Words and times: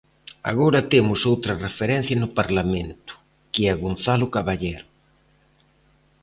Agora 0.51 0.87
temos 0.93 1.19
outra 1.31 1.59
referencia 1.65 2.15
no 2.21 2.33
Parlamento, 2.39 3.13
que 3.51 3.61
é 3.71 3.73
Gonzalo 3.83 4.25
Caballero. 4.35 4.85